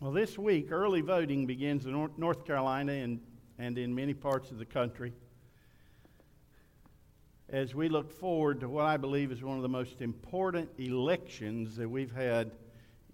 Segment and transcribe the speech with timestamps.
[0.00, 3.18] Well, this week, early voting begins in North Carolina and,
[3.58, 5.12] and in many parts of the country.
[7.48, 11.74] As we look forward to what I believe is one of the most important elections
[11.74, 12.52] that we've had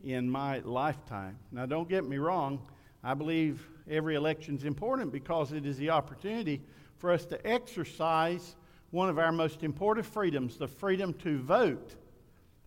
[0.04, 1.38] in my lifetime.
[1.50, 2.60] Now, don't get me wrong,
[3.02, 6.60] I believe every election is important because it is the opportunity
[6.98, 8.56] for us to exercise
[8.90, 11.94] one of our most important freedoms the freedom to vote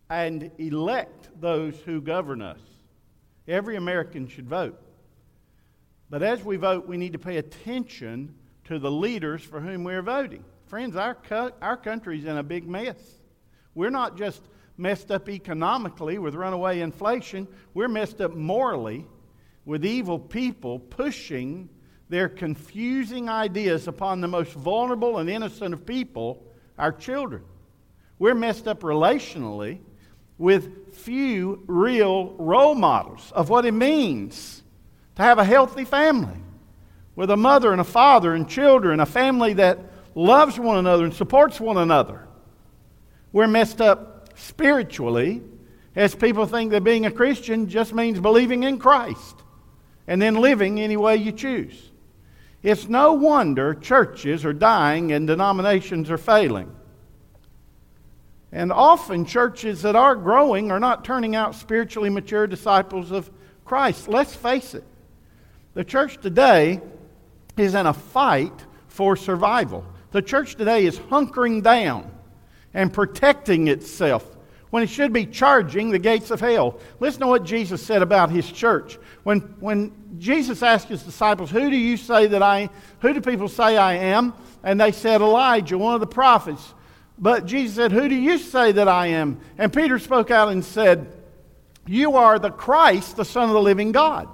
[0.10, 2.77] and elect those who govern us.
[3.48, 4.80] Every American should vote.
[6.10, 10.02] But as we vote, we need to pay attention to the leaders for whom we're
[10.02, 10.44] voting.
[10.68, 12.98] Friends, our, co- our country's in a big mess.
[13.74, 14.42] We're not just
[14.78, 19.06] messed up economically with runaway inflation, we're messed up morally
[19.66, 21.68] with evil people pushing
[22.10, 26.44] their confusing ideas upon the most vulnerable and innocent of people,
[26.78, 27.44] our children.
[28.20, 29.80] We're messed up relationally
[30.38, 34.64] with few real role models of what it means
[35.16, 36.38] to have a healthy family
[37.16, 39.80] with a mother and a father and children, a family that
[40.14, 42.28] loves one another and supports one another.
[43.32, 45.42] We're messed up spiritually
[45.96, 49.36] as people think that being a Christian just means believing in Christ
[50.06, 51.92] and then living any way you choose.
[52.62, 56.72] It's no wonder churches are dying and denominations are failing.
[58.52, 63.30] And often churches that are growing are not turning out spiritually mature disciples of
[63.66, 64.08] Christ.
[64.08, 64.86] Let's face it.
[65.74, 66.82] The church today
[67.58, 69.86] is in a fight for survival.
[70.12, 72.10] The church today is hunkering down
[72.74, 74.38] and protecting itself
[74.70, 76.80] when it should be charging the gates of hell.
[77.00, 78.98] Listen to what Jesus said about his church.
[79.24, 83.48] When, when Jesus asked his disciples, Who do you say that I who do people
[83.48, 84.34] say I am?
[84.64, 86.74] And they said, Elijah, one of the prophets.
[87.20, 89.40] But Jesus said, Who do you say that I am?
[89.58, 91.12] And Peter spoke out and said,
[91.86, 94.30] You are the Christ, the Son of the living God.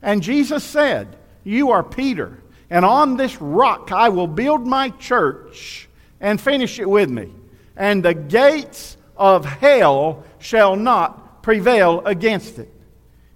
[0.00, 5.88] And Jesus said, You are Peter, and on this rock I will build my church
[6.20, 7.32] and finish it with me.
[7.76, 12.72] And the gates of hell shall not prevail against it.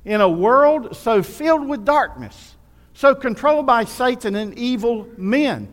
[0.05, 2.57] In a world so filled with darkness,
[2.95, 5.69] so controlled by Satan and evil men,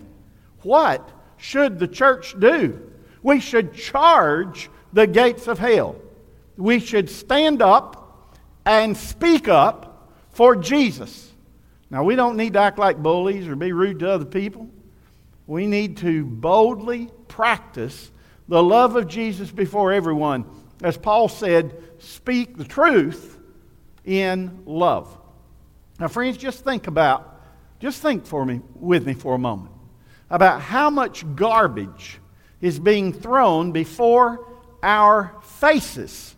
[0.61, 2.88] what should the church do?
[3.21, 5.95] We should charge the gates of hell.
[6.57, 8.35] We should stand up
[8.65, 11.31] and speak up for Jesus.
[11.89, 14.69] Now, we don't need to act like bullies or be rude to other people.
[15.47, 18.11] We need to boldly practice
[18.47, 20.45] the love of Jesus before everyone.
[20.83, 23.37] As Paul said, speak the truth
[24.05, 25.17] in love.
[25.99, 27.41] Now, friends, just think about,
[27.79, 29.73] just think for me, with me for a moment
[30.29, 32.18] about how much garbage
[32.61, 34.45] is being thrown before
[34.83, 36.35] our faces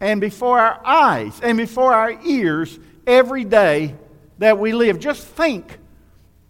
[0.00, 3.94] and before our eyes and before our ears every day
[4.38, 4.98] that we live.
[4.98, 5.78] Just think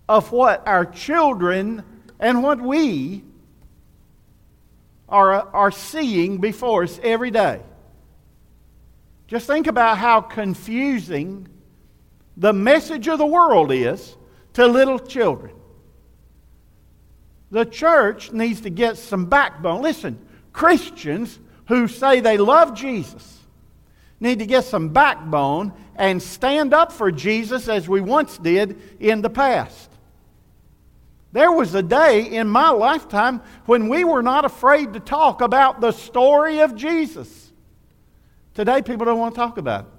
[0.08, 1.82] of what our children
[2.18, 3.24] and what we
[5.08, 7.60] are, are seeing before us every day.
[9.26, 11.48] Just think about how confusing
[12.36, 14.16] the message of the world is
[14.54, 15.54] to little children.
[17.52, 19.82] The church needs to get some backbone.
[19.82, 20.18] Listen,
[20.54, 23.38] Christians who say they love Jesus
[24.18, 29.20] need to get some backbone and stand up for Jesus as we once did in
[29.20, 29.90] the past.
[31.32, 35.82] There was a day in my lifetime when we were not afraid to talk about
[35.82, 37.52] the story of Jesus.
[38.54, 39.90] Today, people don't want to talk about it.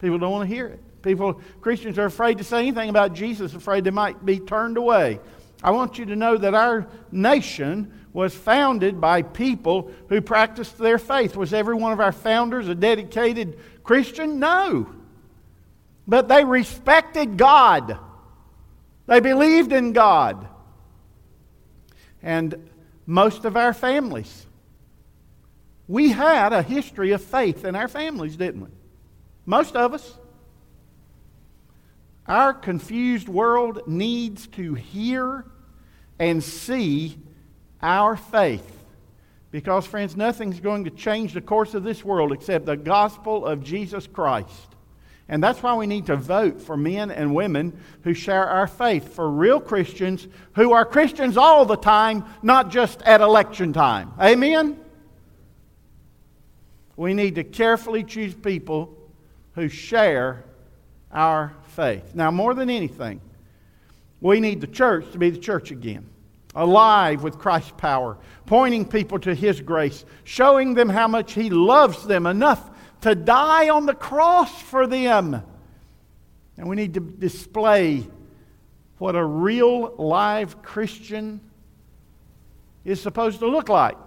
[0.00, 0.80] People don't want to hear it.
[1.02, 5.18] People, Christians are afraid to say anything about Jesus, afraid they might be turned away.
[5.62, 10.98] I want you to know that our nation was founded by people who practiced their
[10.98, 11.36] faith.
[11.36, 14.38] Was every one of our founders a dedicated Christian?
[14.38, 14.88] No.
[16.06, 17.98] But they respected God,
[19.06, 20.48] they believed in God.
[22.22, 22.70] And
[23.06, 24.46] most of our families,
[25.88, 28.70] we had a history of faith in our families, didn't we?
[29.44, 30.18] Most of us.
[32.26, 35.44] Our confused world needs to hear
[36.18, 37.18] and see
[37.80, 38.68] our faith.
[39.50, 43.62] Because, friends, nothing's going to change the course of this world except the gospel of
[43.62, 44.68] Jesus Christ.
[45.28, 49.14] And that's why we need to vote for men and women who share our faith,
[49.14, 54.12] for real Christians who are Christians all the time, not just at election time.
[54.20, 54.78] Amen?
[56.96, 58.96] We need to carefully choose people
[59.54, 60.44] who share
[61.10, 62.14] our faith.
[62.14, 63.20] Now, more than anything,
[64.22, 66.08] we need the church to be the church again,
[66.54, 68.16] alive with Christ's power,
[68.46, 72.70] pointing people to His grace, showing them how much He loves them enough
[73.00, 75.42] to die on the cross for them.
[76.56, 78.06] And we need to display
[78.98, 81.40] what a real live Christian
[82.84, 83.98] is supposed to look like,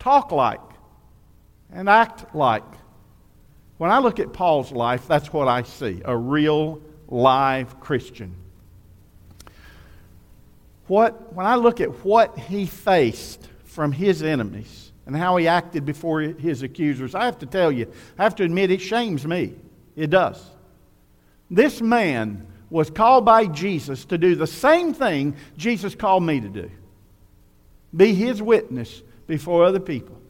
[0.00, 0.60] talk like,
[1.72, 2.64] and act like.
[3.78, 8.34] When I look at Paul's life, that's what I see a real live Christian.
[10.86, 15.84] What, when I look at what he faced from his enemies and how he acted
[15.84, 19.54] before his accusers, I have to tell you, I have to admit, it shames me.
[19.96, 20.42] It does.
[21.50, 26.48] This man was called by Jesus to do the same thing Jesus called me to
[26.48, 26.70] do
[27.96, 30.20] be his witness before other people.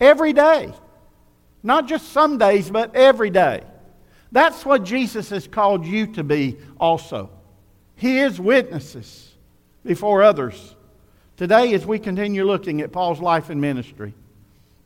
[0.00, 0.72] Every day.
[1.62, 3.62] Not just some days, but every day.
[4.32, 7.30] That's what Jesus has called you to be also.
[7.94, 9.31] His witnesses
[9.84, 10.74] before others.
[11.36, 14.14] Today, as we continue looking at Paul's life and ministry,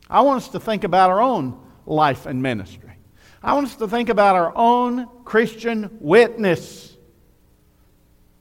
[0.09, 2.91] I want us to think about our own life and ministry.
[3.43, 6.95] I want us to think about our own Christian witness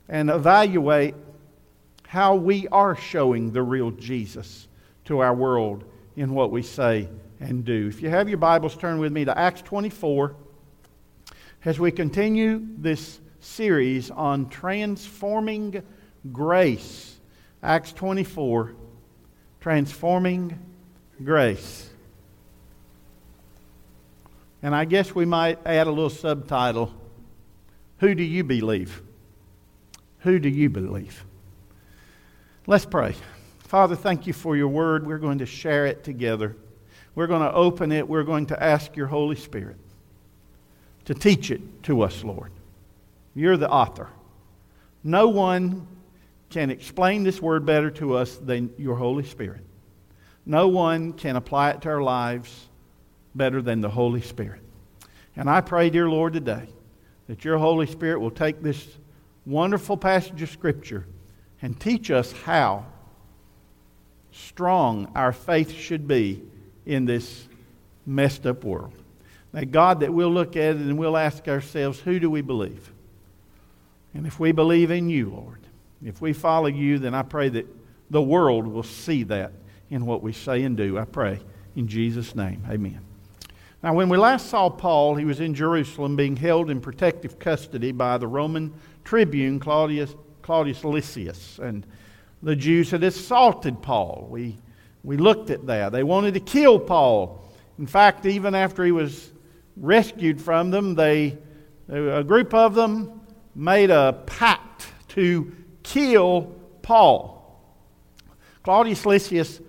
[0.08, 1.14] and evaluate
[2.06, 4.68] how we are showing the real Jesus
[5.06, 5.84] to our world
[6.16, 7.08] in what we say
[7.40, 7.88] and do.
[7.88, 10.34] If you have your Bibles, turn with me to Acts 24
[11.64, 15.82] as we continue this series on transforming
[16.32, 17.17] grace.
[17.62, 18.75] Acts 24,
[19.61, 20.58] transforming
[21.23, 21.88] grace.
[24.62, 26.93] And I guess we might add a little subtitle
[27.99, 29.02] Who do you believe?
[30.20, 31.25] Who do you believe?
[32.67, 33.14] Let's pray.
[33.58, 35.06] Father, thank you for your word.
[35.06, 36.56] We're going to share it together.
[37.14, 38.08] We're going to open it.
[38.08, 39.76] We're going to ask your Holy Spirit
[41.06, 42.50] to teach it to us, Lord.
[43.34, 44.08] You're the author.
[45.02, 45.87] No one
[46.50, 49.62] can explain this word better to us than your Holy Spirit.
[50.44, 52.66] No one can apply it to our lives
[53.34, 54.60] better than the Holy Spirit.
[55.34, 56.69] And I pray, dear Lord, today
[57.26, 58.87] that your Holy Spirit will take this
[59.44, 61.06] wonderful passage of Scripture
[61.60, 62.87] and teach us how
[64.31, 66.42] strong our faith should be
[66.84, 67.49] in this
[68.06, 68.92] messed up world.
[69.52, 72.92] That God, that we'll look at it and we'll ask ourselves, who do we believe?
[74.14, 75.65] And if we believe in you, Lord,
[76.04, 77.66] if we follow you, then I pray that
[78.10, 79.52] the world will see that
[79.90, 80.98] in what we say and do.
[80.98, 81.40] I pray
[81.75, 82.62] in Jesus' name.
[82.69, 83.00] Amen.
[83.82, 87.93] Now, when we last saw Paul, he was in Jerusalem being held in protective custody
[87.93, 88.72] by the Roman
[89.04, 91.58] tribune Claudius, Claudius Lysias.
[91.62, 91.87] And
[92.42, 94.26] the Jews had assaulted Paul.
[94.31, 94.56] We,
[95.04, 95.92] we looked at that.
[95.92, 97.42] They wanted to kill Paul.
[97.78, 99.31] In fact, even after he was
[99.76, 101.37] rescued from them, they,
[101.88, 103.20] a group of them
[103.54, 105.54] made a pact to
[105.86, 107.32] kill Paul.
[108.62, 109.60] Claudius Lysias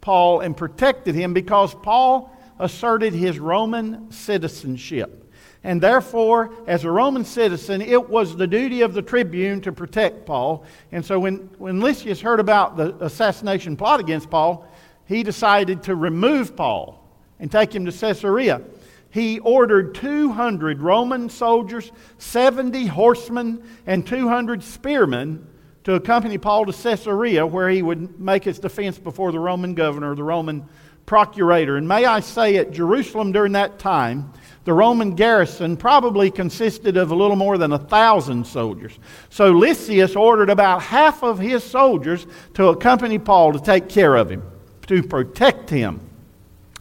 [0.00, 5.30] Paul and protected him because Paul asserted his Roman citizenship.
[5.64, 10.26] And therefore, as a Roman citizen, it was the duty of the tribune to protect
[10.26, 10.64] Paul.
[10.90, 14.66] And so when, when Lysias heard about the assassination plot against Paul,
[15.06, 16.98] he decided to remove Paul
[17.38, 18.62] and take him to Caesarea.
[19.12, 25.46] He ordered 200 Roman soldiers, 70 horsemen, and 200 spearmen
[25.84, 30.14] to accompany Paul to Caesarea, where he would make his defense before the Roman governor,
[30.14, 30.66] the Roman
[31.04, 31.76] procurator.
[31.76, 34.32] And may I say, at Jerusalem during that time,
[34.64, 38.98] the Roman garrison probably consisted of a little more than a thousand soldiers.
[39.28, 44.30] So Lysias ordered about half of his soldiers to accompany Paul to take care of
[44.30, 44.42] him,
[44.86, 46.00] to protect him.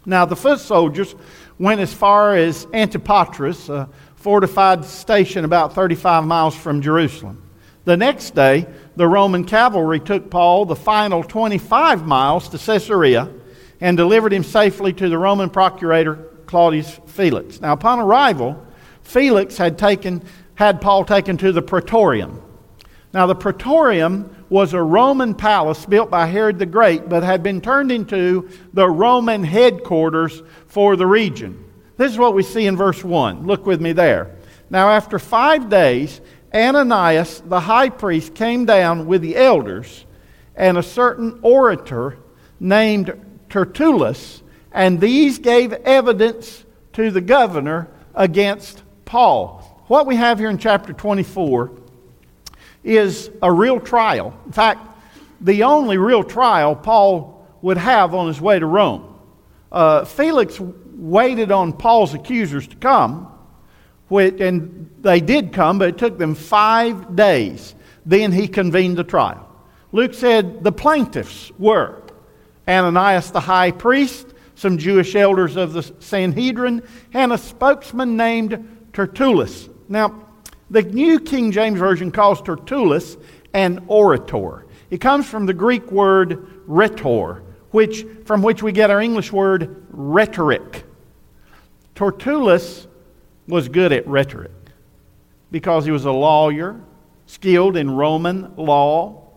[0.06, 1.14] Now, the foot soldiers
[1.62, 7.39] went as far as Antipatris, a fortified station about 35 miles from Jerusalem.
[7.86, 8.65] The next day,
[8.96, 13.32] the Roman cavalry took Paul the final 25 miles to Caesarea
[13.80, 16.15] and delivered him safely to the Roman procurator
[16.48, 17.62] Claudius Felix.
[17.62, 18.65] Now, upon arrival,
[19.03, 20.24] Felix had taken
[20.56, 22.41] had Paul taken to the Praetorium.
[23.13, 27.60] Now, the Praetorium was a Roman palace built by Herod the Great, but had been
[27.60, 31.65] turned into the Roman headquarters for the region.
[31.98, 33.46] This is what we see in verse 1.
[33.46, 34.36] Look with me there.
[34.70, 36.22] Now, after five days,
[36.53, 40.06] Ananias the high priest came down with the elders
[40.56, 42.18] and a certain orator
[42.60, 43.13] named
[43.50, 44.41] Tertullus,
[44.72, 46.63] and these gave evidence
[46.94, 49.84] to the governor against Paul.
[49.88, 51.81] What we have here in chapter 24
[52.84, 54.34] is a real trial.
[54.46, 54.88] In fact,
[55.40, 59.20] the only real trial Paul would have on his way to Rome.
[59.72, 63.28] Uh, Felix waited on Paul's accusers to come,
[64.10, 67.76] and they did come, but it took them five days.
[68.06, 69.48] Then he convened the trial.
[69.92, 72.02] Luke said the plaintiffs were
[72.68, 76.84] Ananias the high priest, some Jewish elders of the Sanhedrin,
[77.14, 79.70] and a spokesman named Tertullus.
[79.90, 80.28] Now,
[80.72, 83.18] the New King James Version calls Tertullus
[83.54, 84.66] an orator.
[84.90, 89.86] It comes from the Greek word rhetor, which, from which we get our English word
[89.90, 90.86] rhetoric.
[91.94, 92.88] Tertullus
[93.48, 94.51] was good at rhetoric
[95.51, 96.80] because he was a lawyer,
[97.25, 99.28] skilled in Roman law.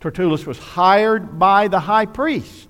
[0.00, 2.68] Tertullus was hired by the high priest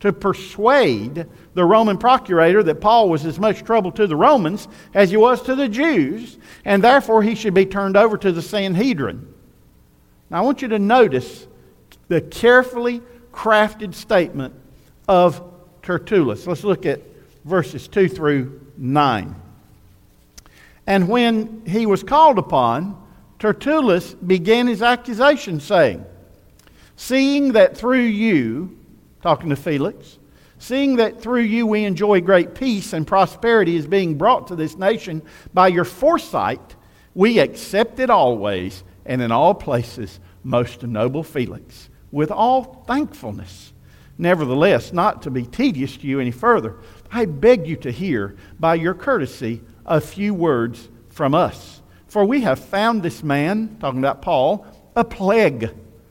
[0.00, 5.10] to persuade the Roman procurator that Paul was as much trouble to the Romans as
[5.10, 9.34] he was to the Jews, and therefore he should be turned over to the Sanhedrin.
[10.30, 11.46] Now, I want you to notice
[12.08, 13.02] the carefully
[13.32, 14.54] crafted statement
[15.08, 15.42] of
[15.82, 16.46] Tertullus.
[16.46, 17.00] Let's look at
[17.44, 19.34] verses 2 through 9.
[20.86, 23.00] And when he was called upon,
[23.38, 26.04] Tertullus began his accusation, saying,
[26.96, 28.76] Seeing that through you,
[29.22, 30.18] talking to Felix,
[30.58, 34.76] seeing that through you we enjoy great peace and prosperity is being brought to this
[34.76, 35.22] nation
[35.54, 36.76] by your foresight,
[37.14, 43.72] we accept it always and in all places, most noble Felix, with all thankfulness.
[44.18, 46.76] Nevertheless, not to be tedious to you any further,
[47.10, 51.80] I beg you to hear, by your courtesy, a few words from us.
[52.08, 55.70] For we have found this man, talking about Paul, a plague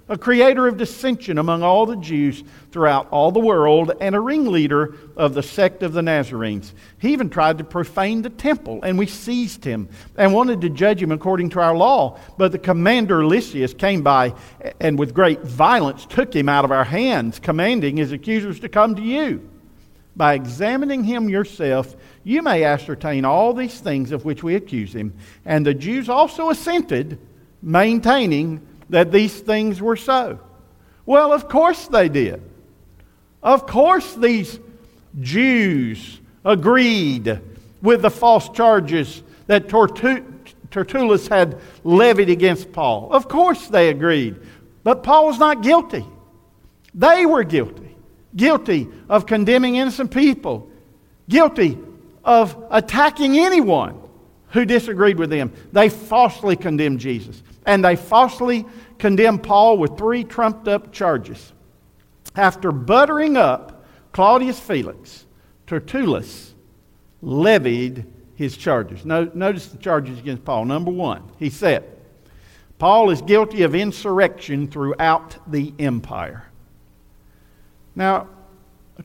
[0.09, 4.95] a creator of dissension among all the Jews throughout all the world, and a ringleader
[5.15, 6.73] of the sect of the Nazarenes.
[6.99, 11.01] He even tried to profane the temple, and we seized him and wanted to judge
[11.01, 12.19] him according to our law.
[12.37, 14.33] But the commander Lysias came by
[14.79, 18.95] and with great violence took him out of our hands, commanding his accusers to come
[18.95, 19.49] to you.
[20.15, 25.13] By examining him yourself, you may ascertain all these things of which we accuse him.
[25.45, 27.19] And the Jews also assented,
[27.61, 30.39] maintaining that these things were so?
[31.05, 32.41] Well, of course they did.
[33.43, 34.59] Of course, these
[35.19, 37.39] Jews agreed
[37.81, 43.09] with the false charges that Tertullus had levied against Paul.
[43.11, 44.35] Of course, they agreed.
[44.83, 46.05] But Paul was not guilty.
[46.93, 47.95] They were guilty.
[48.35, 50.69] Guilty of condemning innocent people,
[51.29, 51.77] guilty
[52.23, 53.99] of attacking anyone
[54.49, 55.51] who disagreed with them.
[55.71, 58.65] They falsely condemned Jesus and they falsely
[58.97, 61.53] condemned Paul with three trumped up charges.
[62.35, 65.25] After buttering up Claudius Felix,
[65.67, 66.55] Tertullus
[67.21, 68.05] levied
[68.35, 69.05] his charges.
[69.05, 70.65] notice the charges against Paul.
[70.65, 71.83] Number one, he said,
[72.79, 76.45] Paul is guilty of insurrection throughout the empire.
[77.95, 78.27] Now,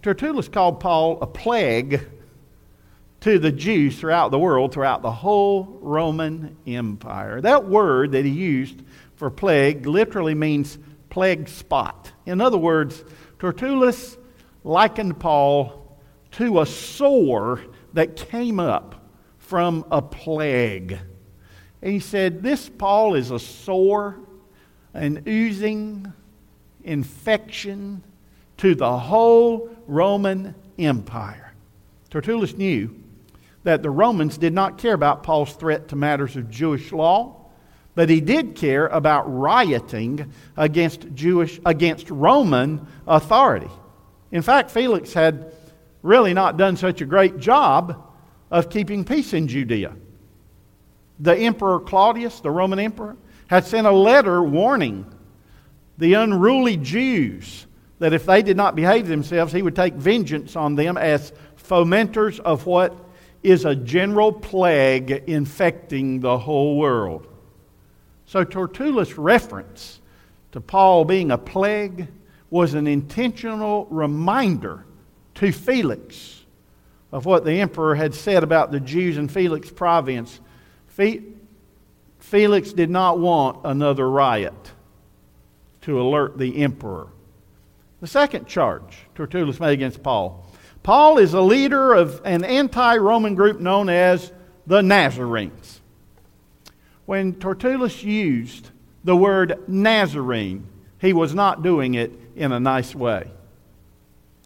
[0.03, 2.07] Tertullus called Paul a plague
[3.23, 7.41] to the Jews throughout the world, throughout the whole Roman Empire.
[7.41, 8.83] That word that he used
[9.15, 10.77] for plague literally means
[11.09, 12.11] plague spot.
[12.27, 13.05] In other words,
[13.39, 14.17] Tertullus
[14.65, 15.99] likened Paul
[16.33, 17.63] to a sore
[17.93, 20.99] that came up from a plague.
[21.81, 24.19] And he said, This Paul is a sore,
[24.95, 26.13] an oozing
[26.83, 28.03] infection
[28.57, 31.55] to the whole Roman Empire.
[32.11, 33.02] Tertullus knew
[33.65, 37.51] that the Romans did not care about Paul's threat to matters of Jewish law,
[37.95, 43.71] but he did care about rioting against Jewish against Roman authority.
[44.31, 45.53] In fact, Felix had
[46.03, 48.09] really not done such a great job
[48.51, 49.95] of keeping peace in Judea.
[51.21, 53.17] The Emperor Claudius, the Roman emperor,
[53.47, 55.07] had sent a letter warning
[55.99, 57.67] the unruly Jews
[57.99, 62.41] that if they did not behave themselves, he would take vengeance on them as fomenters
[62.41, 62.97] of what
[63.43, 67.27] is a general plague infecting the whole world.
[68.27, 70.01] So Tertullus' reference
[70.53, 72.09] to Paul being a plague
[72.51, 74.85] was an intentional reminder
[75.35, 76.45] to Felix
[77.11, 80.41] of what the emperor had said about the Jews in Felix province.
[82.19, 84.73] Felix did not want another riot
[85.83, 87.09] to alert the emperor.
[88.01, 90.47] The second charge Tertullus made against Paul
[90.83, 94.33] Paul is a leader of an anti Roman group known as
[94.67, 95.81] the Nazarenes.
[97.07, 98.71] When Tertullus used
[99.05, 100.67] the word Nazarene,
[100.99, 103.31] he was not doing it in a nice way.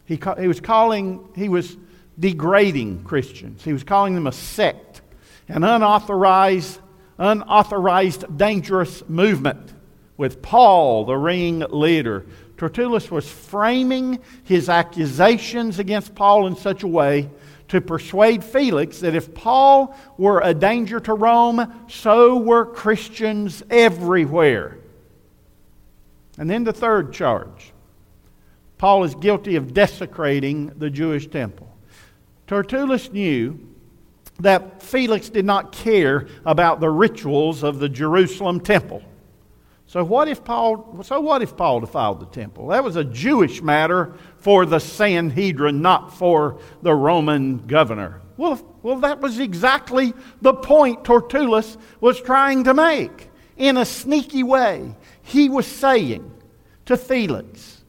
[0.05, 1.77] He, he was calling, he was
[2.19, 3.63] degrading Christians.
[3.63, 5.01] He was calling them a sect,
[5.47, 6.79] an unauthorized,
[7.17, 9.73] unauthorized, dangerous movement
[10.17, 12.25] with Paul, the ring leader,
[12.57, 17.29] Tertullus was framing his accusations against Paul in such a way
[17.67, 24.77] to persuade Felix that if Paul were a danger to Rome, so were Christians everywhere.
[26.37, 27.73] And then the third charge
[28.77, 31.67] Paul is guilty of desecrating the Jewish temple.
[32.45, 33.59] Tertullus knew
[34.39, 39.01] that Felix did not care about the rituals of the Jerusalem temple.
[39.87, 42.67] So what if Paul so what if Paul defiled the temple?
[42.67, 48.21] That was a Jewish matter for the Sanhedrin, not for the Roman governor.
[48.35, 53.29] Well, well that was exactly the point Tertullus was trying to make.
[53.55, 56.31] In a sneaky way, he was saying
[56.85, 57.83] to Felix,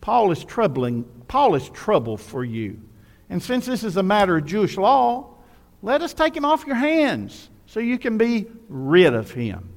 [0.00, 2.80] Paul is troubling, Paul is trouble for you.
[3.28, 5.34] And since this is a matter of Jewish law,
[5.82, 9.68] let us take him off your hands so you can be rid of him.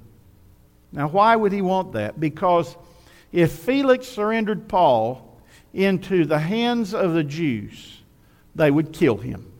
[0.93, 2.19] Now, why would he want that?
[2.19, 2.77] Because
[3.31, 5.39] if Felix surrendered Paul
[5.73, 7.99] into the hands of the Jews,
[8.53, 9.51] they would kill him.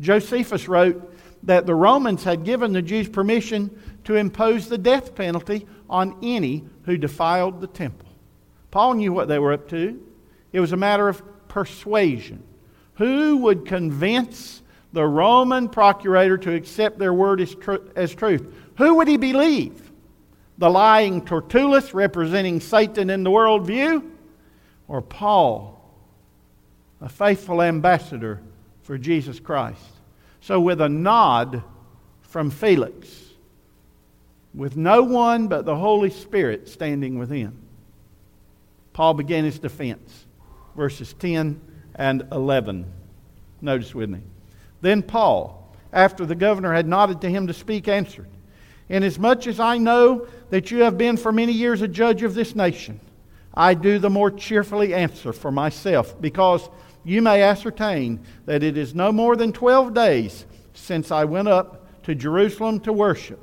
[0.00, 5.66] Josephus wrote that the Romans had given the Jews permission to impose the death penalty
[5.88, 8.08] on any who defiled the temple.
[8.70, 10.00] Paul knew what they were up to.
[10.52, 12.42] It was a matter of persuasion.
[12.96, 18.52] Who would convince the Roman procurator to accept their word as, tr- as truth?
[18.76, 19.87] Who would he believe?
[20.58, 24.10] The lying Tertullus representing Satan in the worldview?
[24.88, 25.80] Or Paul,
[27.00, 28.42] a faithful ambassador
[28.82, 29.80] for Jesus Christ?
[30.40, 31.62] So, with a nod
[32.22, 33.08] from Felix,
[34.54, 37.56] with no one but the Holy Spirit standing within,
[38.92, 40.26] Paul began his defense.
[40.74, 41.60] Verses 10
[41.94, 42.86] and 11.
[43.60, 44.20] Notice with me.
[44.80, 48.28] Then Paul, after the governor had nodded to him to speak, answered,
[48.88, 52.54] Inasmuch as I know that you have been for many years a judge of this
[52.54, 53.00] nation,
[53.52, 56.68] I do the more cheerfully answer for myself, because
[57.04, 62.02] you may ascertain that it is no more than twelve days since I went up
[62.04, 63.40] to Jerusalem to worship.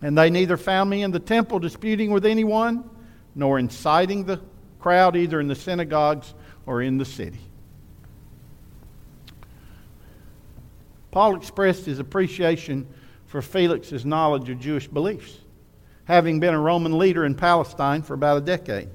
[0.00, 2.88] And they neither found me in the temple disputing with anyone,
[3.34, 4.40] nor inciting the
[4.80, 6.34] crowd either in the synagogues
[6.66, 7.40] or in the city.
[11.10, 12.86] Paul expressed his appreciation
[13.32, 15.38] for Felix's knowledge of Jewish beliefs,
[16.04, 18.90] having been a Roman leader in Palestine for about a decade.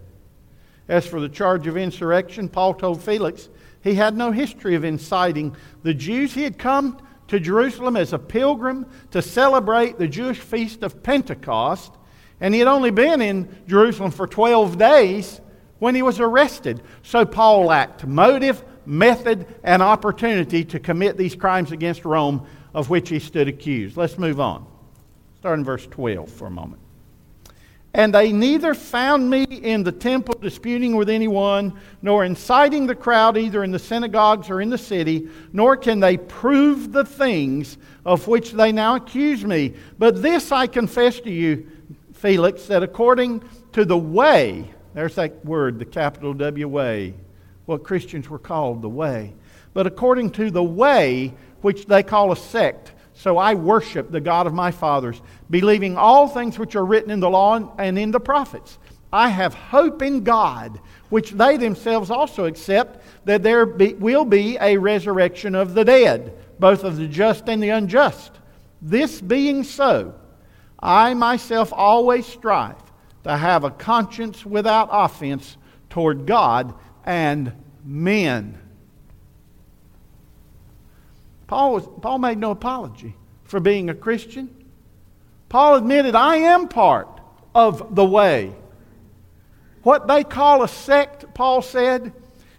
[0.88, 3.50] As for the charge of insurrection, Paul told Felix
[3.84, 6.36] he had no history of inciting the Jews.
[6.36, 11.93] He had come to Jerusalem as a pilgrim to celebrate the Jewish feast of Pentecost,
[12.39, 15.41] and he had only been in Jerusalem for 12 days
[15.80, 16.84] when he was arrested.
[17.02, 22.45] So Paul lacked motive, method, and opportunity to commit these crimes against Rome
[22.77, 23.97] of which he stood accused.
[23.97, 24.63] Let's move on.
[25.39, 26.79] Start in verse 12 for a moment.
[27.95, 33.35] And they neither found me in the temple disputing with anyone, nor inciting the crowd
[33.35, 38.27] either in the synagogues or in the city, nor can they prove the things of
[38.27, 39.73] which they now accuse me.
[39.97, 41.67] But this I confess to you,
[42.13, 47.15] Felix, that according to the way, there's that word, the capital W way,
[47.65, 49.33] what Christians were called, the way.
[49.73, 54.48] But according to the way which they call a sect, so I worship the God
[54.48, 58.20] of my fathers, believing all things which are written in the law and in the
[58.20, 58.78] prophets.
[59.12, 64.58] I have hope in God, which they themselves also accept, that there be, will be
[64.60, 68.32] a resurrection of the dead, both of the just and the unjust.
[68.82, 70.13] This being so,
[70.80, 72.76] I myself always strive
[73.24, 75.58] to have a conscience without offense
[75.89, 76.74] toward God
[77.06, 78.60] and men.
[81.47, 84.53] Paul, was, Paul made no apology for being a Christian.
[85.49, 87.21] Paul admitted, I am part
[87.55, 88.53] of the way.
[89.83, 92.12] What they call a sect, Paul said,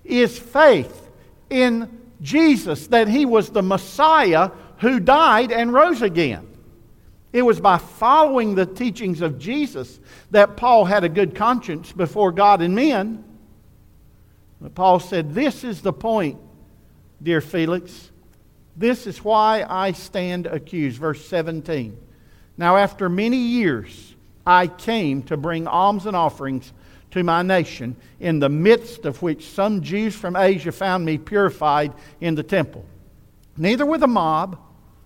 [0.04, 1.10] is faith
[1.50, 6.46] in Jesus, that he was the Messiah who died and rose again.
[7.32, 12.32] It was by following the teachings of Jesus that Paul had a good conscience before
[12.32, 13.22] God and men.
[14.60, 16.38] But Paul said, This is the point,
[17.22, 18.10] dear Felix.
[18.78, 20.98] This is why I stand accused.
[20.98, 21.98] Verse 17.
[22.56, 24.14] Now, after many years,
[24.46, 26.72] I came to bring alms and offerings
[27.10, 31.92] to my nation, in the midst of which some Jews from Asia found me purified
[32.20, 32.84] in the temple.
[33.56, 34.60] Neither with a mob,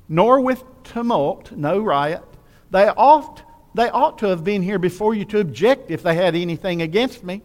[0.09, 2.25] nor with tumult, no riot.
[2.71, 3.43] They ought,
[3.75, 7.25] they ought to have been here before you to object if they had anything against
[7.25, 7.41] me.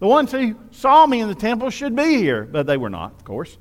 [0.00, 3.12] The ones who saw me in the temple should be here, but they were not,
[3.12, 3.56] of course.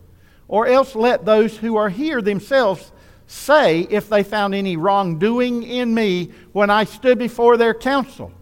[0.50, 2.92] Or else let those who are here themselves
[3.28, 8.34] say if they found any wrongdoing in me when I stood before their council,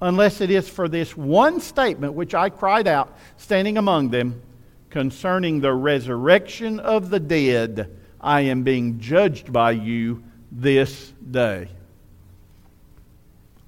[0.00, 4.40] unless it is for this one statement which I cried out, standing among them,
[4.88, 11.68] concerning the resurrection of the dead, I am being judged by you this day.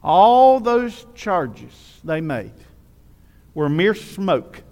[0.02, 2.52] All those charges they made
[3.52, 4.62] were mere smoke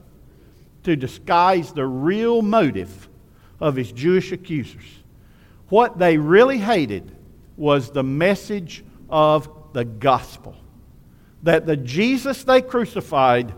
[0.84, 3.08] to disguise the real motive
[3.60, 4.84] of his Jewish accusers.
[5.68, 7.16] What they really hated
[7.56, 10.56] was the message of the gospel
[11.42, 13.54] that the Jesus they crucified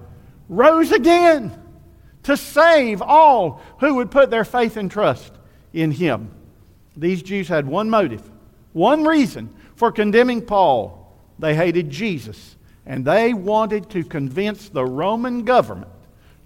[0.48, 1.60] rose again
[2.22, 5.32] to save all who would put their faith and trust
[5.72, 6.30] in him.
[6.96, 8.22] These Jews had one motive,
[8.72, 11.00] one reason for condemning Paul.
[11.38, 12.56] They hated Jesus,
[12.86, 15.90] and they wanted to convince the Roman government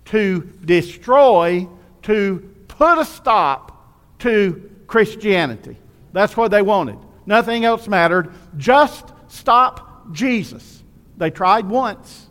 [0.08, 1.68] to destroy,
[2.02, 5.76] to put a stop to Christianity.
[6.12, 6.98] That's what they wanted.
[7.26, 8.32] Nothing else mattered.
[8.56, 10.82] Just stop Jesus.
[11.18, 12.26] They tried once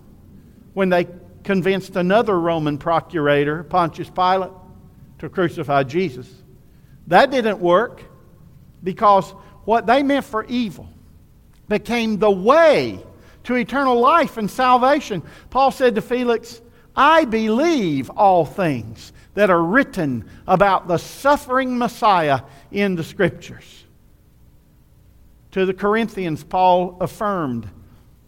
[0.74, 1.08] when they
[1.44, 4.52] convinced another Roman procurator, Pontius Pilate,
[5.20, 6.28] to crucify Jesus.
[7.08, 8.04] That didn't work
[8.84, 9.32] because
[9.66, 10.90] what they meant for evil
[11.68, 13.00] became the way
[13.44, 15.22] to eternal life and salvation.
[15.50, 16.62] Paul said to Felix,
[16.98, 23.86] I believe all things that are written about the suffering Messiah in the Scriptures.
[25.52, 27.70] To the Corinthians, Paul affirmed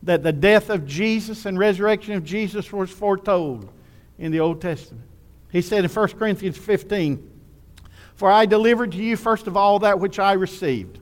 [0.03, 3.69] that the death of Jesus and resurrection of Jesus was foretold
[4.19, 5.03] in the Old Testament.
[5.51, 7.27] He said in 1 Corinthians 15,
[8.13, 10.99] For I delivered to you first of all that which I received.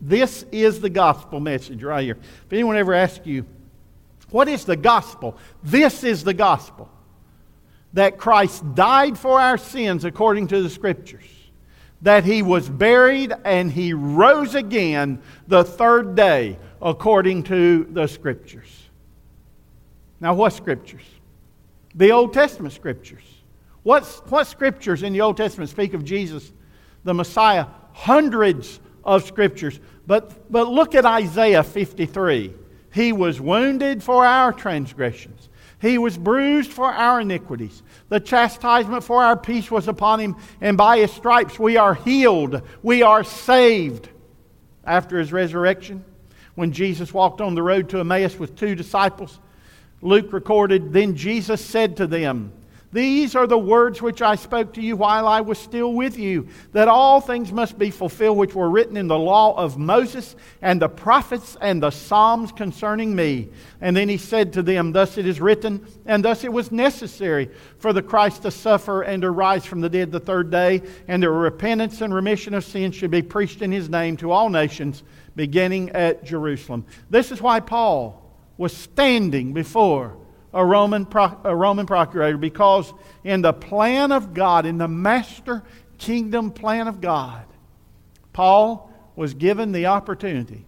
[0.00, 2.18] This is the gospel message right here.
[2.46, 3.44] If anyone ever asks you,
[4.30, 5.36] What is the gospel?
[5.62, 6.90] This is the gospel
[7.92, 11.24] that Christ died for our sins according to the Scriptures,
[12.02, 18.68] that he was buried and he rose again the third day according to the Scriptures.
[20.20, 21.04] Now, what Scriptures?
[21.94, 23.22] The Old Testament Scriptures.
[23.82, 26.52] What's, what Scriptures in the Old Testament speak of Jesus,
[27.04, 27.66] the Messiah?
[27.92, 29.80] Hundreds of Scriptures.
[30.06, 32.52] But, but look at Isaiah 53.
[32.96, 35.50] He was wounded for our transgressions.
[35.82, 37.82] He was bruised for our iniquities.
[38.08, 42.62] The chastisement for our peace was upon him, and by his stripes we are healed.
[42.82, 44.08] We are saved.
[44.82, 46.06] After his resurrection,
[46.54, 49.40] when Jesus walked on the road to Emmaus with two disciples,
[50.00, 52.50] Luke recorded, Then Jesus said to them,
[52.96, 56.48] these are the words which I spoke to you while I was still with you,
[56.72, 60.80] that all things must be fulfilled which were written in the law of Moses and
[60.80, 63.48] the prophets and the Psalms concerning me.
[63.82, 67.50] And then he said to them, Thus it is written, and thus it was necessary
[67.78, 71.22] for the Christ to suffer and to rise from the dead the third day, and
[71.22, 75.02] that repentance and remission of sins should be preached in his name to all nations,
[75.34, 76.86] beginning at Jerusalem.
[77.10, 78.22] This is why Paul
[78.56, 80.16] was standing before
[80.52, 81.06] a Roman,
[81.44, 82.92] a Roman procurator because
[83.24, 85.62] in the plan of God, in the master
[85.98, 87.44] kingdom plan of God,
[88.32, 90.64] Paul was given the opportunity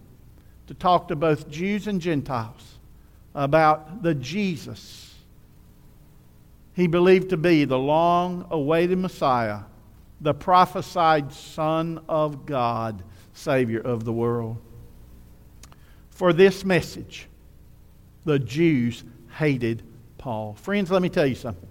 [0.67, 2.79] to talk to both Jews and Gentiles
[3.33, 5.09] about the Jesus
[6.79, 9.63] he believed to be the long awaited Messiah,
[10.21, 14.55] the prophesied Son of God, Savior of the world.
[16.09, 17.27] For this message,
[18.23, 19.03] the Jews
[19.39, 19.81] hated
[20.17, 20.53] Paul.
[20.55, 21.69] Friends, let me tell you something.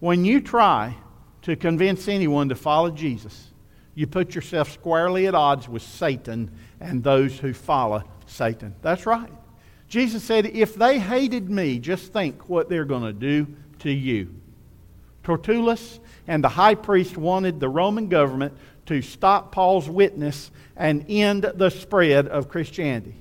[0.00, 0.94] When you try
[1.42, 3.50] to convince anyone to follow Jesus,
[3.94, 8.74] you put yourself squarely at odds with Satan and those who follow Satan.
[8.82, 9.32] That's right.
[9.88, 13.46] Jesus said, if they hated me, just think what they're going to do
[13.78, 14.34] to you.
[15.22, 18.54] Tertullus and the high priest wanted the Roman government
[18.86, 23.14] to stop Paul's witness and end the spread of Christianity.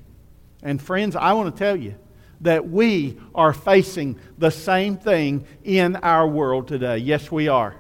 [0.62, 1.96] And friends, I want to tell you,
[2.44, 6.98] that we are facing the same thing in our world today.
[6.98, 7.76] Yes, we are.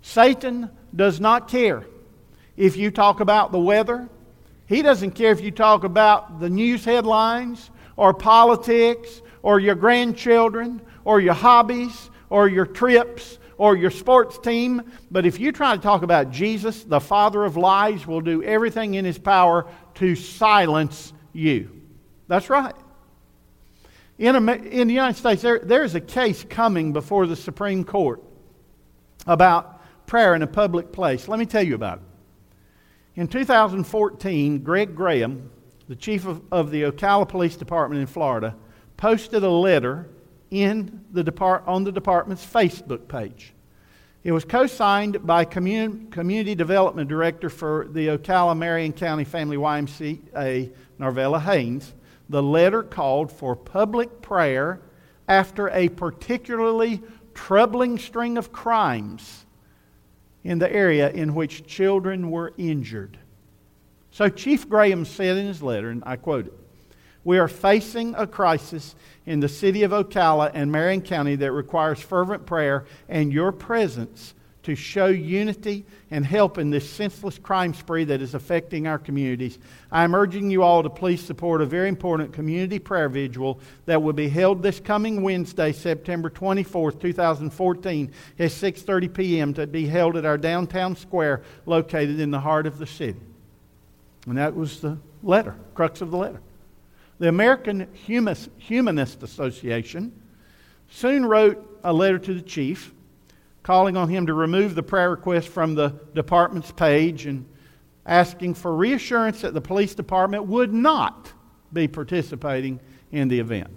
[0.00, 1.84] Satan does not care
[2.56, 4.08] if you talk about the weather,
[4.66, 10.80] he doesn't care if you talk about the news headlines or politics or your grandchildren
[11.04, 14.82] or your hobbies or your trips or your sports team.
[15.10, 18.94] But if you try to talk about Jesus, the father of lies will do everything
[18.94, 21.70] in his power to silence you.
[22.28, 22.74] That's right.
[24.22, 28.22] In, in the United States, there, there is a case coming before the Supreme Court
[29.26, 31.26] about prayer in a public place.
[31.26, 33.20] Let me tell you about it.
[33.20, 35.50] In 2014, Greg Graham,
[35.88, 38.54] the chief of, of the Ocala Police Department in Florida,
[38.96, 40.08] posted a letter
[40.52, 43.52] in the depart, on the department's Facebook page.
[44.22, 49.56] It was co signed by commun, Community Development Director for the Ocala Marion County Family
[49.56, 51.92] YMCA, Narvella Haynes
[52.28, 54.80] the letter called for public prayer
[55.28, 57.02] after a particularly
[57.34, 59.44] troubling string of crimes
[60.44, 63.18] in the area in which children were injured.
[64.10, 66.52] So, Chief Graham said in his letter, and I quote it
[67.24, 72.00] We are facing a crisis in the city of Ocala and Marion County that requires
[72.00, 78.04] fervent prayer and your presence to show unity and help in this senseless crime spree
[78.04, 79.58] that is affecting our communities.
[79.90, 84.02] I am urging you all to please support a very important community prayer vigil that
[84.02, 89.54] will be held this coming Wednesday, September 24th, 2014 at 6:30 p.m.
[89.54, 93.20] to be held at our downtown square located in the heart of the city.
[94.26, 96.40] And that was the letter, crux of the letter.
[97.18, 100.12] The American Humanist Association
[100.90, 102.92] soon wrote a letter to the chief
[103.62, 107.46] calling on him to remove the prayer request from the department's page and
[108.04, 111.32] asking for reassurance that the police department would not
[111.72, 112.80] be participating
[113.12, 113.70] in the event.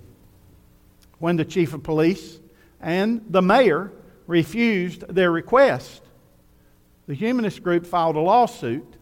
[1.19, 2.39] When the chief of police
[2.81, 3.91] and the mayor
[4.27, 6.01] refused their request,
[7.07, 8.95] the humanist group filed a lawsuit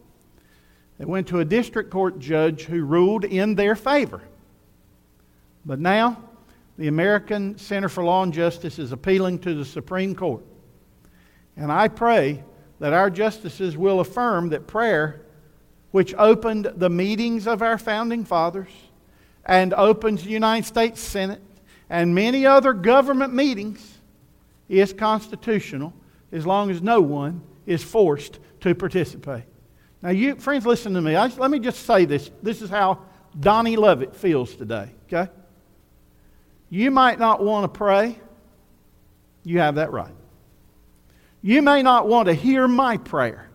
[0.98, 4.20] that went to a district court judge who ruled in their favor.
[5.64, 6.22] But now,
[6.76, 10.44] the American Center for Law and Justice is appealing to the Supreme Court.
[11.56, 12.42] And I pray
[12.80, 15.22] that our justices will affirm that prayer,
[15.90, 18.70] which opened the meetings of our founding fathers
[19.46, 21.42] and opens the United States Senate
[21.88, 23.98] and many other government meetings,
[24.68, 25.92] is constitutional
[26.32, 29.44] as long as no one is forced to participate.
[30.02, 31.14] Now, you friends, listen to me.
[31.14, 32.30] I, let me just say this.
[32.42, 33.00] This is how
[33.38, 35.30] Donnie Lovette feels today, okay?
[36.70, 38.18] You might not want to pray.
[39.44, 40.14] You have that right.
[41.44, 43.50] You may not want to hear my prayer.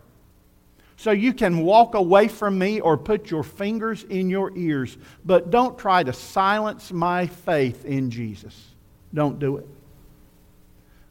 [0.96, 5.50] So you can walk away from me or put your fingers in your ears, but
[5.50, 8.56] don't try to silence my faith in Jesus.
[9.12, 9.68] Don't do it.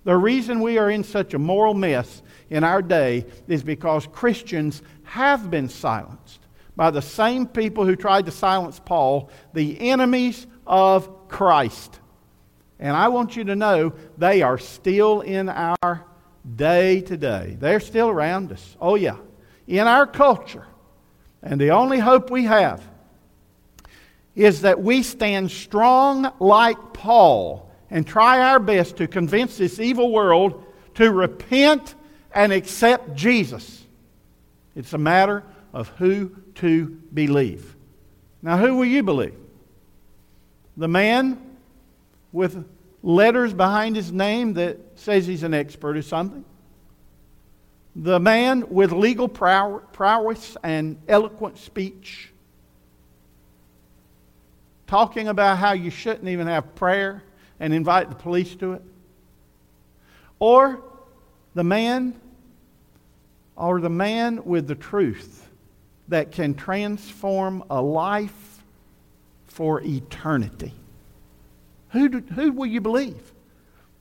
[0.05, 4.81] The reason we are in such a moral mess in our day is because Christians
[5.03, 6.39] have been silenced
[6.77, 11.99] by the same people who tried to silence Paul, the enemies of Christ.
[12.79, 16.05] And I want you to know they are still in our
[16.57, 17.57] day to day.
[17.59, 18.77] They're still around us.
[18.81, 19.17] Oh, yeah.
[19.67, 20.67] In our culture.
[21.43, 22.83] And the only hope we have
[24.35, 30.13] is that we stand strong like Paul and try our best to convince this evil
[30.13, 31.95] world to repent
[32.33, 33.85] and accept Jesus.
[34.77, 37.75] It's a matter of who to believe.
[38.43, 39.35] Now, who will you believe?
[40.77, 41.57] The man
[42.31, 42.65] with
[43.03, 46.45] letters behind his name that says he's an expert or something.
[47.97, 52.31] The man with legal prowess and eloquent speech,
[54.87, 57.23] talking about how you shouldn't even have prayer
[57.61, 58.83] and invite the police to it.
[60.39, 60.83] Or
[61.55, 62.15] the man,
[63.57, 65.49] or the man with the truth
[66.07, 68.63] that can transform a life
[69.47, 70.73] for eternity.
[71.91, 73.33] Who, do, who will you believe?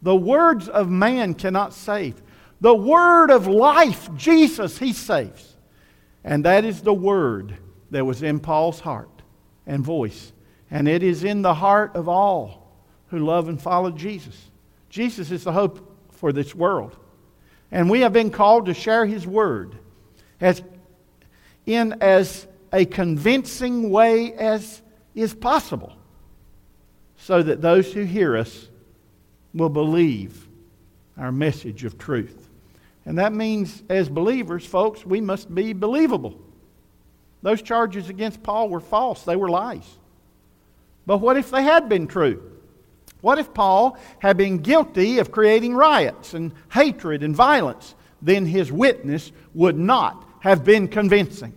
[0.02, 2.21] The words of man cannot save.
[2.62, 5.56] The word of life, Jesus, he saves.
[6.23, 7.56] And that is the word
[7.91, 9.21] that was in Paul's heart
[9.65, 10.34] and voice.
[10.69, 12.73] And it is in the heart of all
[13.08, 14.52] who love and follow Jesus.
[14.89, 16.95] Jesus is the hope for this world.
[17.71, 19.78] And we have been called to share his word
[20.39, 20.62] as
[21.65, 24.82] in as a convincing way as
[25.15, 25.93] is possible
[27.28, 28.70] so that those who hear us
[29.54, 30.48] will believe
[31.18, 32.48] our message of truth.
[33.06, 36.40] And that means, as believers, folks, we must be believable.
[37.42, 39.84] Those charges against Paul were false, they were lies.
[41.06, 42.50] But what if they had been true?
[43.20, 47.94] What if Paul had been guilty of creating riots and hatred and violence?
[48.22, 51.54] Then his witness would not have been convincing.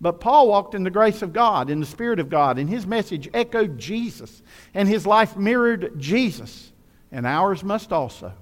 [0.00, 2.86] But Paul walked in the grace of God, in the Spirit of God, and his
[2.86, 6.72] message echoed Jesus, and his life mirrored Jesus,
[7.12, 8.32] and ours must also.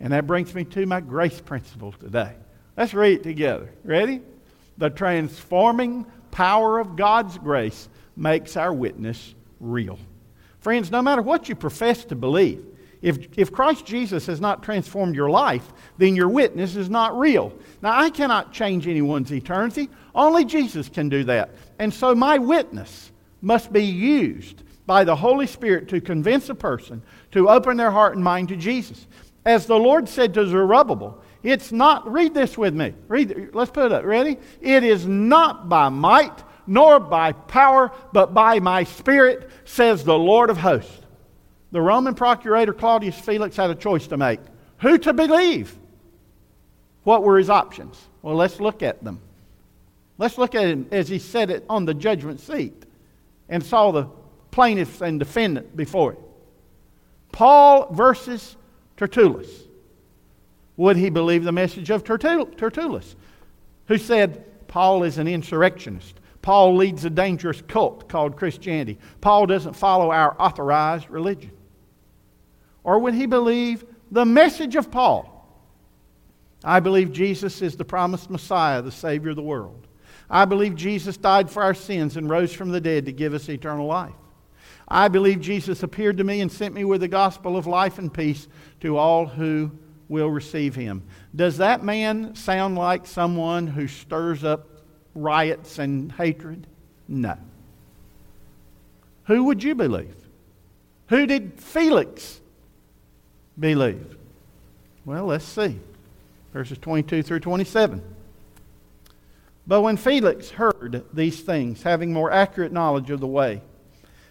[0.00, 2.34] And that brings me to my grace principle today.
[2.76, 3.70] Let's read it together.
[3.84, 4.20] Ready?
[4.76, 9.98] The transforming power of God's grace makes our witness real.
[10.60, 12.64] Friends, no matter what you profess to believe,
[13.02, 17.52] if, if Christ Jesus has not transformed your life, then your witness is not real.
[17.82, 19.90] Now, I cannot change anyone's eternity.
[20.14, 21.50] Only Jesus can do that.
[21.80, 23.10] And so my witness
[23.40, 28.14] must be used by the Holy Spirit to convince a person to open their heart
[28.14, 29.06] and mind to Jesus.
[29.44, 32.94] As the Lord said to Zerubbabel, it's not, read this with me.
[33.08, 34.04] Read, let's put it up.
[34.04, 34.38] Ready?
[34.60, 40.50] It is not by might nor by power, but by my spirit, says the Lord
[40.50, 41.01] of hosts.
[41.72, 44.40] The Roman procurator Claudius Felix had a choice to make
[44.78, 45.74] who to believe.
[47.04, 48.00] What were his options?
[48.20, 49.20] Well, let's look at them.
[50.18, 52.84] Let's look at him as he said it on the judgment seat
[53.48, 54.08] and saw the
[54.50, 56.18] plaintiffs and defendant before it.
[57.32, 58.56] Paul versus
[58.96, 59.48] Tertullus
[60.76, 63.16] Would he believe the message of Tertullus,
[63.86, 66.20] who said Paul is an insurrectionist?
[66.42, 68.98] Paul leads a dangerous cult called Christianity.
[69.20, 71.52] Paul doesn't follow our authorized religion.
[72.84, 75.28] Or would he believe the message of Paul?
[76.64, 79.86] I believe Jesus is the promised Messiah, the Savior of the world.
[80.30, 83.48] I believe Jesus died for our sins and rose from the dead to give us
[83.48, 84.14] eternal life.
[84.88, 88.12] I believe Jesus appeared to me and sent me with the gospel of life and
[88.12, 88.46] peace
[88.80, 89.70] to all who
[90.08, 91.02] will receive him.
[91.34, 94.68] Does that man sound like someone who stirs up
[95.14, 96.66] riots and hatred?
[97.08, 97.38] No.
[99.24, 100.14] Who would you believe?
[101.08, 102.41] Who did Felix
[103.58, 104.16] believe?
[105.04, 105.78] Well, let's see.
[106.52, 108.02] Verses 22 through 27.
[109.66, 113.62] But when Felix heard these things, having more accurate knowledge of the way,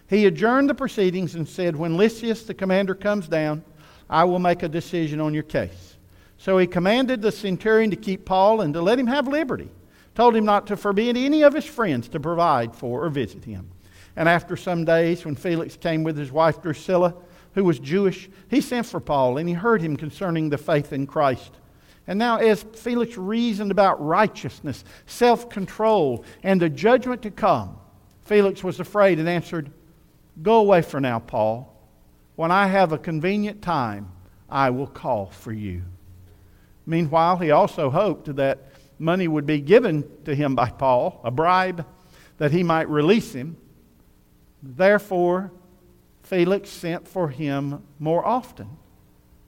[0.08, 3.64] he adjourned the proceedings and said, When Lysias the commander comes down,
[4.10, 5.96] I will make a decision on your case.
[6.36, 9.70] So he commanded the centurion to keep Paul and to let him have liberty
[10.14, 13.68] told him not to forbid any of his friends to provide for or visit him.
[14.16, 17.14] And after some days, when Felix came with his wife Drusilla,
[17.54, 21.06] who was Jewish, he sent for Paul and he heard him concerning the faith in
[21.06, 21.52] Christ.
[22.06, 27.76] And now, as Felix reasoned about righteousness, self control, and the judgment to come,
[28.22, 29.70] Felix was afraid and answered,
[30.42, 31.68] Go away for now, Paul.
[32.34, 34.10] When I have a convenient time,
[34.48, 35.82] I will call for you.
[36.86, 41.86] Meanwhile, he also hoped that money would be given to him by Paul, a bribe
[42.38, 43.56] that he might release him.
[44.62, 45.52] Therefore,
[46.32, 48.78] Felix sent for him more often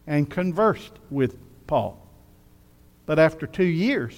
[0.06, 1.98] and conversed with Paul.
[3.06, 4.14] But after two years,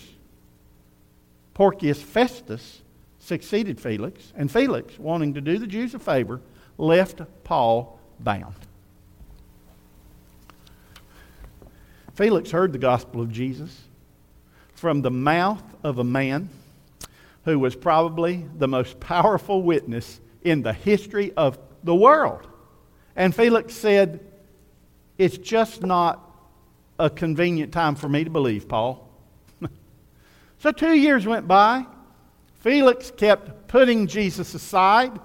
[1.54, 2.82] Porcius Festus
[3.20, 6.40] succeeded Felix, and Felix, wanting to do the Jews a favor,
[6.76, 8.56] left Paul bound.
[12.14, 13.82] Felix heard the gospel of Jesus
[14.74, 16.48] from the mouth of a man
[17.44, 22.48] who was probably the most powerful witness in the history of the world.
[23.16, 24.20] And Felix said,
[25.18, 26.22] It's just not
[26.98, 29.08] a convenient time for me to believe, Paul.
[30.58, 31.86] so two years went by.
[32.60, 35.18] Felix kept putting Jesus aside.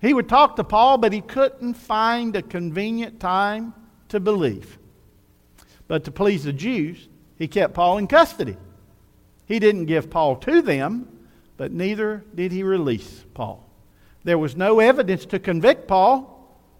[0.00, 3.72] He would talk to Paul, but he couldn't find a convenient time
[4.08, 4.78] to believe.
[5.88, 8.56] But to please the Jews, he kept Paul in custody.
[9.46, 11.08] He didn't give Paul to them,
[11.56, 13.64] but neither did he release Paul.
[14.24, 16.35] There was no evidence to convict Paul,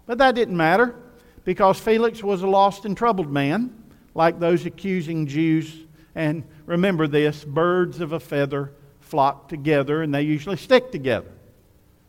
[0.07, 0.95] but that didn't matter
[1.43, 3.73] because Felix was a lost and troubled man,
[4.15, 5.71] like those accusing Jews.
[6.15, 11.31] And remember this birds of a feather flock together, and they usually stick together.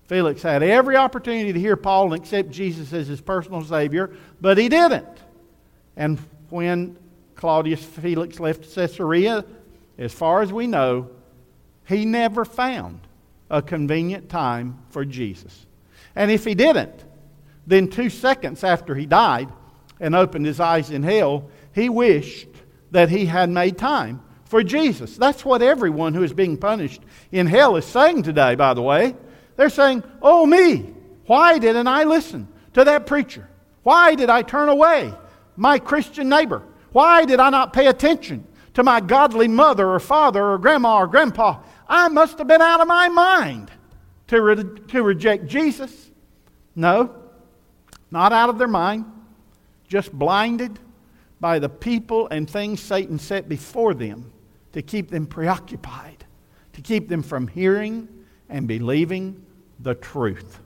[0.07, 4.57] Felix had every opportunity to hear Paul and accept Jesus as his personal Savior, but
[4.57, 5.07] he didn't.
[5.97, 6.97] And when
[7.35, 9.45] Claudius Felix left Caesarea,
[9.99, 11.11] as far as we know,
[11.87, 13.01] he never found
[13.51, 15.67] a convenient time for Jesus.
[16.17, 17.05] And if he didn't,
[17.69, 19.53] then two seconds after he died
[20.01, 22.49] and opened his eyes in hell, he wished
[22.91, 25.17] that he had made time for Jesus.
[25.17, 29.15] That's what everyone who is being punished in hell is saying today, by the way.
[29.57, 30.95] They're saying, Oh, me,
[31.27, 33.47] why didn't I listen to that preacher?
[33.83, 35.13] Why did I turn away
[35.57, 36.63] my Christian neighbor?
[36.93, 41.07] Why did I not pay attention to my godly mother or father or grandma or
[41.07, 41.61] grandpa?
[41.87, 43.71] I must have been out of my mind
[44.29, 46.11] to, re- to reject Jesus.
[46.75, 47.15] No,
[48.11, 49.05] not out of their mind,
[49.87, 50.79] just blinded
[51.41, 54.33] by the people and things Satan set before them
[54.73, 56.25] to keep them preoccupied,
[56.73, 58.09] to keep them from hearing
[58.49, 59.45] and believing
[59.81, 60.61] the truth.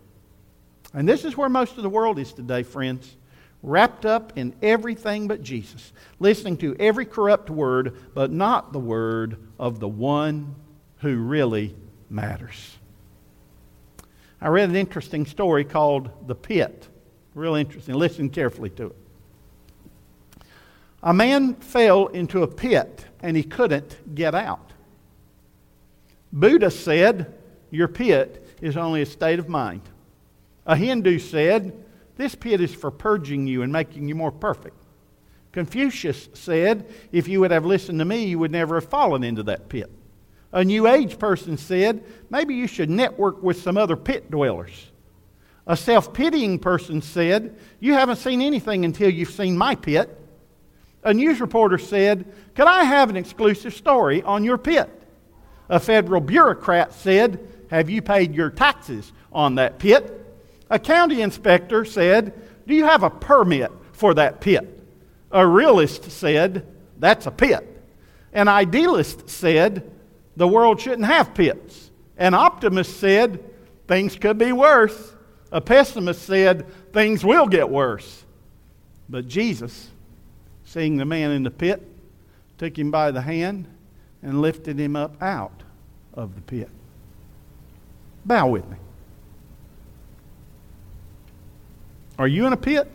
[0.94, 3.16] And this is where most of the world is today, friends
[3.62, 9.36] wrapped up in everything but Jesus, listening to every corrupt word, but not the word
[9.58, 10.54] of the one
[10.98, 11.74] who really
[12.10, 12.76] matters.
[14.40, 16.88] I read an interesting story called The Pit.
[17.34, 17.94] Real interesting.
[17.94, 18.96] Listen carefully to it.
[21.02, 24.72] A man fell into a pit and he couldn't get out.
[26.32, 27.34] Buddha said,
[27.70, 29.82] Your pit is only a state of mind.
[30.66, 31.82] A Hindu said,
[32.16, 34.76] this pit is for purging you and making you more perfect.
[35.50, 39.42] Confucius said, If you would have listened to me, you would never have fallen into
[39.44, 39.90] that pit.
[40.52, 44.91] A New Age person said, Maybe you should network with some other pit dwellers.
[45.66, 50.18] A self pitying person said, You haven't seen anything until you've seen my pit.
[51.04, 54.90] A news reporter said, Could I have an exclusive story on your pit?
[55.68, 57.40] A federal bureaucrat said,
[57.70, 60.18] Have you paid your taxes on that pit?
[60.68, 62.32] A county inspector said,
[62.66, 64.80] Do you have a permit for that pit?
[65.30, 66.66] A realist said,
[66.98, 67.68] That's a pit.
[68.32, 69.90] An idealist said
[70.36, 71.90] the world shouldn't have pits.
[72.16, 73.42] An optimist said
[73.86, 75.14] things could be worse.
[75.52, 78.24] A pessimist said things will get worse.
[79.08, 79.90] But Jesus,
[80.64, 81.86] seeing the man in the pit,
[82.56, 83.68] took him by the hand
[84.22, 85.62] and lifted him up out
[86.14, 86.70] of the pit.
[88.24, 88.76] Bow with me.
[92.18, 92.90] Are you in a pit?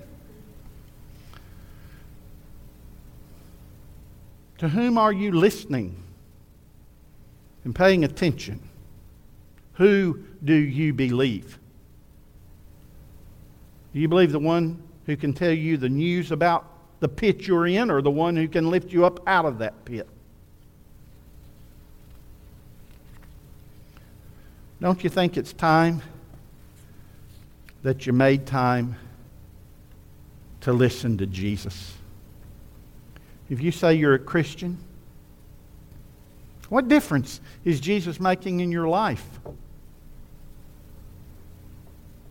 [4.60, 6.02] To whom are you listening
[7.64, 8.68] and paying attention?
[9.74, 11.60] Who do you believe?
[13.94, 16.66] Do you believe the one who can tell you the news about
[17.00, 19.86] the pit you're in or the one who can lift you up out of that
[19.86, 20.08] pit?
[24.80, 26.02] Don't you think it's time
[27.82, 28.96] that you made time
[30.62, 31.94] to listen to Jesus?
[33.50, 34.78] If you say you're a Christian,
[36.70, 39.26] what difference is Jesus making in your life?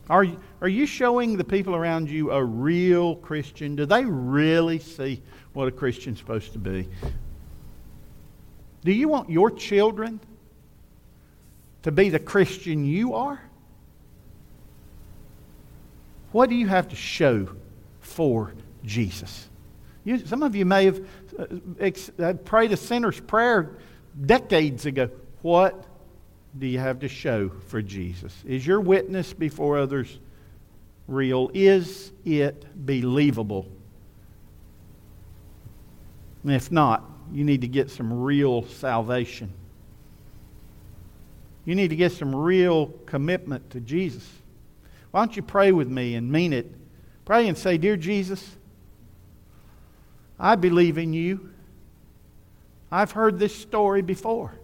[0.09, 0.27] Are
[0.61, 3.77] are you showing the people around you a real Christian?
[3.77, 6.89] Do they really see what a Christian's supposed to be?
[8.85, 10.21] Do you want your children
[11.83, 13.41] to be the Christian you are?
[16.33, 17.49] What do you have to show
[18.01, 18.53] for
[18.85, 19.49] Jesus?
[20.05, 21.01] You, some of you may have
[21.39, 21.47] uh,
[21.81, 23.79] ex, uh, prayed a sinner's prayer
[24.25, 25.09] decades ago.
[25.41, 25.86] What
[26.59, 28.35] do you have to show for Jesus?
[28.47, 30.19] Is your witness before others
[31.07, 31.51] real?
[31.55, 33.67] Is it believable?
[36.43, 39.53] And if not, you need to get some real salvation.
[41.65, 44.27] You need to get some real commitment to Jesus.
[45.11, 46.71] Why don't you pray with me and mean it?
[47.25, 48.57] Pray and say, Dear Jesus,
[50.39, 51.51] I believe in you.
[52.93, 54.55] I've heard this story before.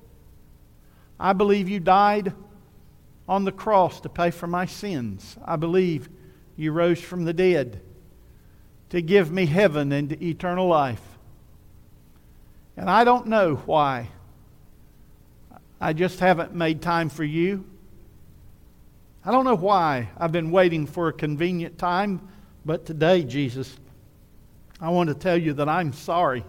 [1.23, 2.33] I believe you died
[3.29, 5.37] on the cross to pay for my sins.
[5.45, 6.09] I believe
[6.57, 7.81] you rose from the dead
[8.91, 11.01] to give me heaven and eternal life.
[12.77, 14.09] And I don't know why.
[15.81, 17.65] I just haven't made time for you.
[19.25, 22.29] I don't know why I've been waiting for a convenient time,
[22.65, 23.77] but today, Jesus,
[24.81, 26.45] I want to tell you that I'm sorry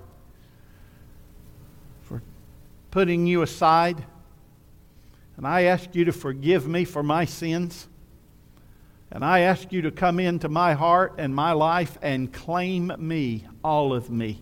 [2.01, 2.24] for
[2.89, 4.03] putting you aside
[5.43, 7.89] and I ask you to forgive me for my sins.
[9.11, 13.45] And I ask you to come into my heart and my life and claim me,
[13.61, 14.41] all of me.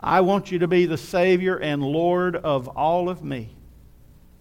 [0.00, 3.54] I want you to be the Savior and Lord of all of me.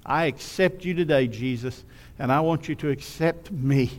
[0.04, 1.86] I accept you today, Jesus,
[2.18, 3.92] and I want you to accept me.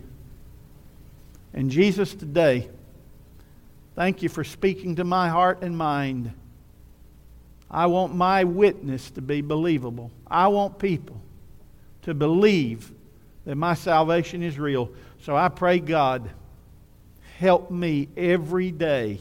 [1.54, 2.68] And Jesus, today,
[3.94, 6.32] thank you for speaking to my heart and mind.
[7.70, 10.10] I want my witness to be believable.
[10.32, 11.20] I want people
[12.02, 12.90] to believe
[13.44, 14.90] that my salvation is real.
[15.20, 16.30] So I pray, God,
[17.38, 19.20] help me every day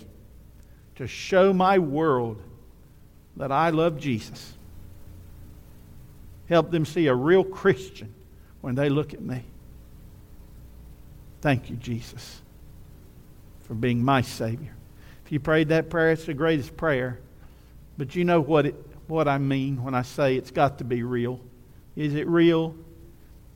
[0.95, 2.41] to show my world
[3.37, 4.53] that I love Jesus.
[6.47, 8.13] Help them see a real Christian
[8.61, 9.43] when they look at me.
[11.41, 12.41] Thank you, Jesus,
[13.63, 14.75] for being my Savior.
[15.25, 17.19] If you prayed that prayer, it's the greatest prayer.
[17.97, 18.75] But you know what, it,
[19.07, 21.39] what I mean when I say it's got to be real.
[21.95, 22.75] Is it real?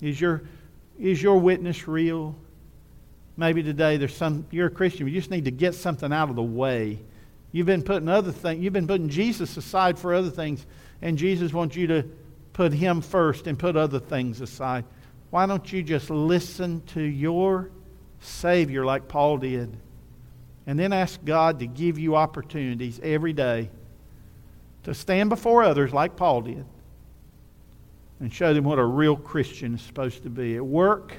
[0.01, 0.43] Is your,
[0.99, 2.35] is your witness real?
[3.37, 6.35] Maybe today there's some, you're a Christian, you just need to get something out of
[6.35, 6.99] the way.
[7.51, 10.65] You've been putting other things, you've been putting Jesus aside for other things,
[11.01, 12.03] and Jesus wants you to
[12.53, 14.85] put him first and put other things aside.
[15.29, 17.69] Why don't you just listen to your
[18.21, 19.75] Savior like Paul did?
[20.67, 23.69] And then ask God to give you opportunities every day
[24.86, 26.63] to stand before others like Paul did
[28.19, 30.55] and show them what a real Christian is supposed to be.
[30.55, 31.15] At work,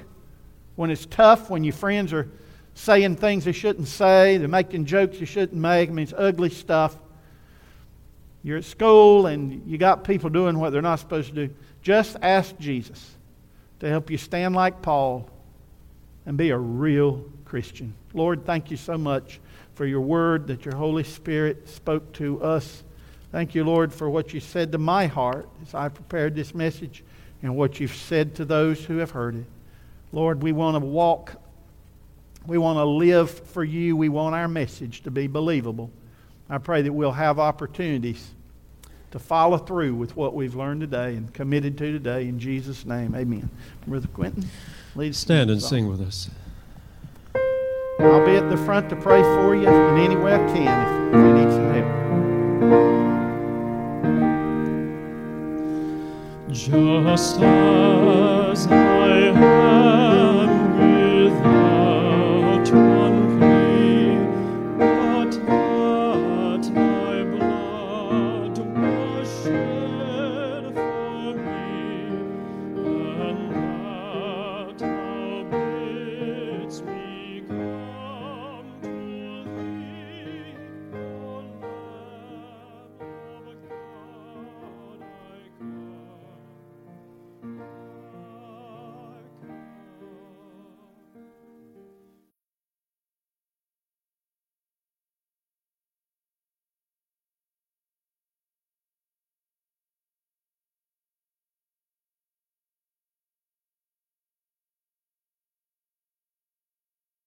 [0.77, 2.29] when it's tough, when your friends are
[2.75, 6.49] saying things they shouldn't say, they're making jokes you shouldn't make, I mean, it's ugly
[6.49, 6.97] stuff.
[8.41, 11.53] You're at school and you got people doing what they're not supposed to do.
[11.81, 13.15] Just ask Jesus
[13.81, 15.29] to help you stand like Paul
[16.25, 17.93] and be a real Christian.
[18.13, 19.41] Lord, thank you so much
[19.75, 22.83] for your word that your Holy Spirit spoke to us
[23.37, 27.03] Thank you, Lord, for what you said to my heart as I prepared this message
[27.43, 29.45] and what you've said to those who have heard it.
[30.11, 31.39] Lord, we want to walk,
[32.47, 33.95] we want to live for you.
[33.95, 35.91] We want our message to be believable.
[36.49, 38.31] I pray that we'll have opportunities
[39.11, 42.27] to follow through with what we've learned today and committed to today.
[42.27, 43.51] In Jesus' name, amen.
[43.85, 44.49] Brother Quentin,
[44.95, 46.31] lead Stand and sing with us.
[47.99, 51.36] I'll be at the front to pray for you in any way I can
[56.67, 59.07] Just as I
[59.37, 60.16] am.